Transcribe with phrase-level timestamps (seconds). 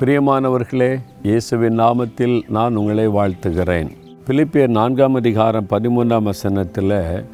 [0.00, 3.90] பிரியமானவர்களே இயேசுவின் நாமத்தில் நான் உங்களை வாழ்த்துகிறேன்.
[4.26, 7.24] பிலிப்பியர் நான்காம் அதிகாரம் பதிமூன்றாம் வசனத்தில்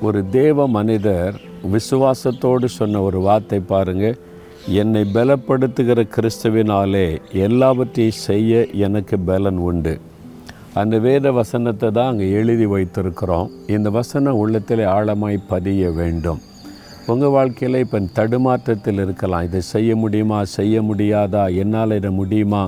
[0.00, 1.40] ஒரு தேவ மனிதர்
[1.74, 4.14] விசுவாசத்தோடு சொன்ன ஒரு வார்த்தை பாருங்க.
[4.68, 10.00] என்னை பலப்படுத்துகிற கிறிஸ்துவினாலே எல்லாவற்றையும் செய்ய எனக்கு பலன் உண்டு.
[10.74, 13.50] அந்த வேத வசனத்தை தான் அங்கே எழுதி வைத்திருக்கிறோம்.
[13.66, 16.40] இந்த வசனம் உள்ளத்தில் ஆழமாய் பதிய வேண்டும்.
[17.10, 19.44] உங்கள் வாழ்க்கையில் இப்போ தடுமாற்றத்தில் இருக்கலாம்.
[19.44, 20.38] இதை செய்ய முடியுமா?
[20.56, 21.44] செய்ய முடியாதா?
[21.62, 22.62] என்னால் இதை முடியுமா?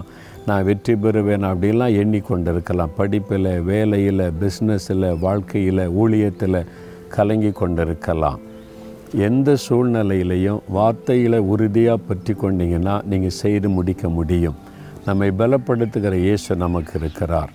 [0.46, 1.44] நான் வெற்றி பெறுவேன்?
[1.50, 2.94] அப்படிலாம் எண்ணிக்கொண்டிருக்கலாம்.
[2.96, 6.58] படிப்பில் வேலையில் பிஸ்னஸில் வாழ்க்கையில் ஊழியத்தில்
[7.16, 8.40] கலங்கி கொண்டிருக்கலாம்.
[9.28, 14.58] எந்த சூழ்நிலையிலையும் வார்த்தையில் உறுதியாக பற்றி கொண்டீங்கன்னா நீங்கள் செய்து முடிக்க முடியும்.
[15.06, 17.52] நம்மை பலப்படுத்துகிற இயேசு நமக்கு இருக்கிறார்.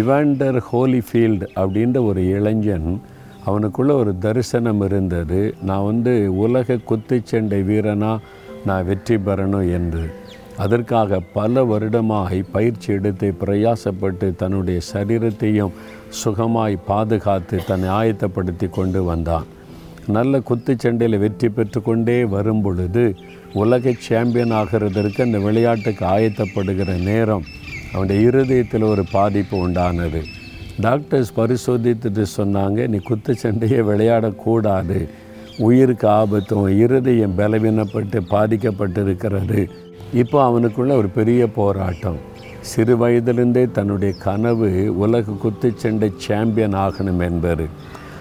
[0.00, 2.88] இவாண்டர் ஹோலிஃபீல்டு அப்படின்ற ஒரு இளைஞன்
[3.46, 5.40] அவனுக்குள்ள ஒரு தரிசனம் இருந்தது.
[5.62, 8.22] நான் வந்து உலக குத்துச்சண்டை வீரனாக
[8.68, 10.04] நான் வெற்றி பெறணும் என்று.
[10.56, 15.72] அதற்காக பல வருடமாய் பயிற்சி எடுத்து பிரயாசப்பட்டு தன்னுடைய சரீரத்தையும்
[16.20, 19.48] சுகமாய் பாதுகாத்து தன்னை ஆயத்தப்படுத்தி கொண்டு வந்தான்.
[20.06, 23.04] நல்ல குத்துச்சண்டையில் வெற்றி பெற்று கொண்டே வரும் பொழுது
[23.62, 27.44] உலக சாம்பியன் ஆகிறதற்கு அந்த விளையாட்டுக்கு ஆயத்தப்படுகிற நேரம்
[27.92, 30.22] அவனுடைய இருதயத்தில் ஒரு பாதிப்பு உண்டானது.
[30.80, 35.08] டாக்டர்ஸ் பரிசோதித்துட்டு சொன்னாங்க நீ குத்துச்சண்டையை விளையாடக்கூடாது.
[35.58, 39.68] உயிருக்கு ஆபத்தும் இருதயம் பலவீனப்பட்டு பாதிக்கப்பட்டிருக்கிறது.
[40.12, 42.16] இப்போ அவனுக்குள்ள ஒரு பெரிய போராட்டம்.
[42.60, 47.66] சிறு வயதிலிருந்தே தன்னுடைய கனவு உலக குத்துச்சண்டை சாம்பியன் ஆகணும் என்பது.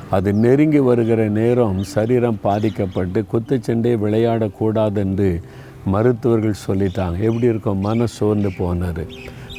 [0.09, 5.42] அது நெருங்கி வருகிற நேரம் சரீரம் பாதிக்கப்பட்டு குத்துச்சண்டை விளையாடக்கூடாது என்று
[5.86, 7.20] மருத்துவர்கள் சொல்லிட்டாங்க.
[7.20, 7.80] எப்படி இருக்கும்?
[7.80, 9.06] மன சோர்ந்து போனார்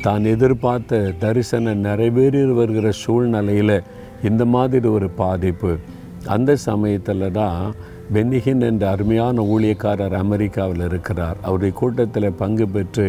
[0.05, 3.77] தான் எதிர்பார்த்த தரிசனம் நிறைவேறி வருகிற சூழ்நிலையில்
[4.29, 5.73] இந்த மாதிரி ஒரு பாதிப்பு.
[6.35, 7.61] அந்த சமயத்தில் தான்
[8.15, 11.39] பென்னிகின் என்ற அருமையான ஊழியக்காரர் அமெரிக்காவில் இருக்கிறார்.
[11.47, 13.07] அவருடைய கூட்டத்தில் பங்கு பெற்று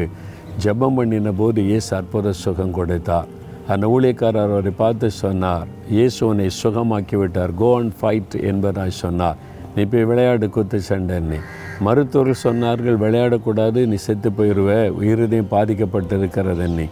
[0.63, 3.29] ஜெபம் பண்ணின போது இயேசு அற்புத சுகம் கொடுத்தார்.
[3.73, 5.67] அந்த ஊழியக்காரர் அவரை பார்த்து சொன்னார்
[5.97, 9.39] இயேசு உன்னை சுகமாக்கி விட்டார் கோ அண்ட் ஃபைட் என்பதாய் சொன்னார்.
[9.75, 11.37] நீ போய் விளையாடு குத்து சண்டைன்னு
[11.85, 14.69] மருத்துவர்கள் சொன்னார்கள் விளையாடக்கூடாது நீ செத்து போயிடுவ
[15.11, 16.87] இருதயம் பாதிக்கப்பட்டிருக்கிறது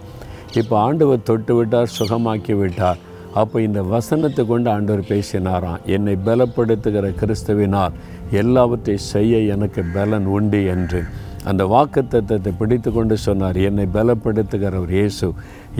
[0.62, 3.00] இப்போ ஆண்டவர் தொட்டு விட்டார் சுகமாக்கி விட்டார்.
[3.42, 7.96] அப்போ இந்த வசனத்தை கொண்டு ஆண்டவர் பேசினாராம் என்னை பலப்படுத்துகிற கிறிஸ்துவினால்
[8.42, 11.02] எல்லாவற்றையும் செய்ய எனக்கு பலன் உண்டு என்று.
[11.50, 15.28] அந்த வாக்கு தத்துவத்தை பிடித்து கொண்டு சொன்னார் என்னை பலப்படுத்துகிறவர் இயேசு.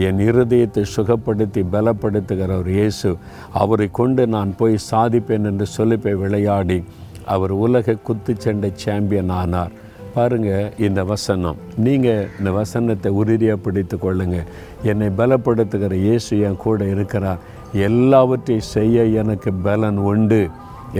[0.06, 3.10] என் இருதயத்தை சுகப்படுத்தி பலப்படுத்துகிறவர் இயேசு.
[3.60, 6.78] அவரை கொண்டு நான் போய் சாதிப்பேன் என்று சொல்லி போய் விளையாடி
[7.34, 9.72] அவர் உலக குத்துச்சண்டை சாம்பியன் ஆனார்.
[10.14, 11.60] பாருங்கள் இந்த வசனம்.
[11.86, 14.50] நீங்கள் இந்த வசனத்தை உறுதியாக பிடித்து கொள்ளுங்கள்
[14.90, 17.40] என்னை பலப்படுத்துகிற இயேசு என் கூட இருக்கிறார்.
[17.88, 20.42] எல்லாவற்றையும் செய்ய எனக்கு பலன் உண்டு.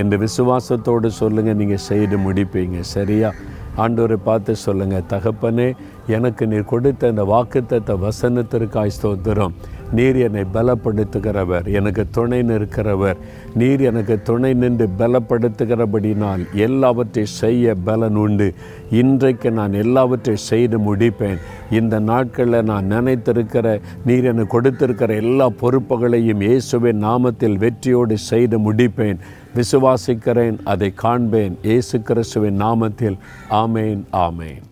[0.01, 2.79] என்று விசுவாசத்தோடு சொல்லுங்கள் நீங்கள் செய்து முடிப்பீங்க.
[2.95, 3.29] சரியா?
[3.77, 5.77] ஆண்டோரை பார்த்து சொல்லுங்கள் தகப்பனே
[6.07, 9.55] எனக்கு நீர் கொடுத்த அந்த வாக்குத்த வசனத்திற்காய் ஸ்தோத்திரம்.
[9.94, 11.66] நீர் என்னை பலப்படுத்துகிறவர்.
[11.78, 13.19] எனக்கு துணை நிற்கிறவர்.
[13.55, 18.49] நீர் எனக்கு துணை நின்று பலப்படுத்துகிறபடினால் எல்லாவற்றையும் செய்ய பலன் உண்டு.
[18.91, 21.41] இன்றைக்கு நான் எல்லாவற்றையும் செய்து முடிப்பேன்.
[21.71, 29.19] இந்த நாட்களில் நான் நினைத்திருக்கிற நீர் எனக்கு கொடுத்திருக்கிற எல்லா பொறுப்புகளையும் இயேசுவின் நாமத்தில் வெற்றியோடு செய்து முடிப்பேன்.
[29.56, 31.56] விசுவாசிக்கிறேன் அதை காண்பேன்.
[31.62, 33.19] இயேசு கிறிஸ்துவின் நாமத்தில்.
[33.62, 34.62] ஆமேன் ஆமேன்.